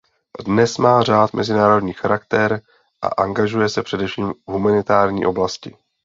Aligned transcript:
Dnes 0.45 0.77
má 0.77 1.03
řád 1.03 1.33
mezinárodní 1.33 1.93
charakter 1.93 2.61
a 3.01 3.07
angažuje 3.07 3.69
se 3.69 3.83
především 3.83 4.33
v 4.33 4.51
humanitární 4.51 5.25
oblasti. 5.25 5.77